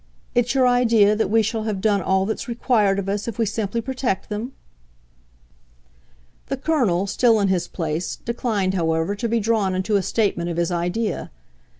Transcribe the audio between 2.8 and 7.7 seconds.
of us if we simply protect them?" The Colonel, still in his